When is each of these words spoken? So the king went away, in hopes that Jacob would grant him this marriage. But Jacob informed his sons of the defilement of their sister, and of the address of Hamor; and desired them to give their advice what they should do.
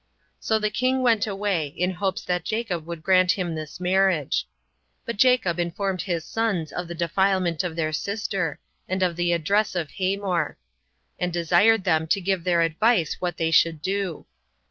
So 0.39 0.57
the 0.57 0.71
king 0.71 1.03
went 1.03 1.27
away, 1.27 1.67
in 1.77 1.91
hopes 1.91 2.23
that 2.23 2.43
Jacob 2.43 2.87
would 2.87 3.03
grant 3.03 3.33
him 3.33 3.53
this 3.53 3.79
marriage. 3.79 4.47
But 5.05 5.15
Jacob 5.17 5.59
informed 5.59 6.01
his 6.01 6.25
sons 6.25 6.71
of 6.73 6.87
the 6.87 6.95
defilement 6.95 7.63
of 7.63 7.75
their 7.75 7.93
sister, 7.93 8.57
and 8.89 9.03
of 9.03 9.15
the 9.15 9.31
address 9.31 9.75
of 9.75 9.91
Hamor; 9.91 10.57
and 11.19 11.31
desired 11.31 11.83
them 11.83 12.07
to 12.07 12.19
give 12.19 12.43
their 12.43 12.61
advice 12.63 13.17
what 13.19 13.37
they 13.37 13.51
should 13.51 13.79
do. 13.79 14.25